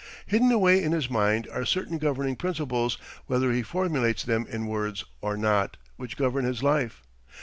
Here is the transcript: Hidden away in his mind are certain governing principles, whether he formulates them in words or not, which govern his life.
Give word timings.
Hidden 0.25 0.51
away 0.51 0.83
in 0.83 0.93
his 0.93 1.11
mind 1.11 1.47
are 1.53 1.63
certain 1.63 1.99
governing 1.99 2.35
principles, 2.35 2.97
whether 3.27 3.51
he 3.51 3.61
formulates 3.61 4.23
them 4.23 4.47
in 4.49 4.65
words 4.65 5.05
or 5.21 5.37
not, 5.37 5.77
which 5.97 6.17
govern 6.17 6.43
his 6.43 6.63
life. 6.63 7.03